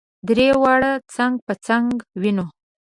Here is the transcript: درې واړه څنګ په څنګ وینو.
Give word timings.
درې 0.27 0.47
واړه 0.61 0.91
څنګ 1.15 1.33
په 1.45 1.53
څنګ 1.65 1.89
وینو. 2.21 2.45